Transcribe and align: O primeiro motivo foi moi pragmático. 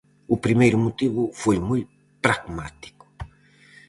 O 0.33 0.35
primeiro 0.45 0.77
motivo 0.85 1.21
foi 1.41 1.57
moi 1.69 1.81
pragmático. 2.23 3.05